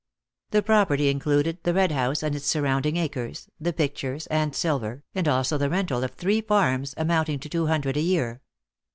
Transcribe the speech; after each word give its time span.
The 0.49 0.63
property 0.63 1.09
included 1.09 1.59
the 1.61 1.75
Red 1.75 1.91
House 1.91 2.23
and 2.23 2.33
its 2.33 2.47
surrounding 2.47 2.97
acres, 2.97 3.51
the 3.59 3.71
pictures 3.71 4.25
and 4.31 4.55
silver, 4.55 5.03
and 5.13 5.27
also 5.27 5.59
the 5.59 5.69
rental 5.69 6.03
of 6.03 6.13
three 6.13 6.41
farms, 6.41 6.95
amounting 6.97 7.37
to 7.37 7.49
two 7.49 7.67
hundred 7.67 7.95
a 7.97 8.01
year. 8.01 8.41